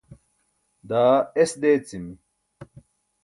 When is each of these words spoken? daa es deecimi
daa 0.89 1.17
es 1.43 1.51
deecimi 1.65 2.13